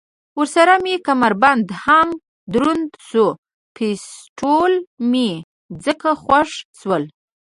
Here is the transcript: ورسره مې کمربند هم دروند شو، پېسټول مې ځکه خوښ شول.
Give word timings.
ورسره 0.39 0.75
مې 0.83 0.95
کمربند 1.07 1.67
هم 1.85 2.07
دروند 2.53 2.89
شو، 3.09 3.27
پېسټول 3.75 4.73
مې 5.11 5.29
ځکه 5.83 6.09
خوښ 6.23 6.49
شول. 6.79 7.03